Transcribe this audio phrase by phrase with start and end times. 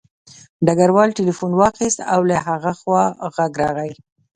[0.65, 3.03] ډګروال تیلیفون واخیست او له هغه خوا
[3.35, 3.91] غږ راغی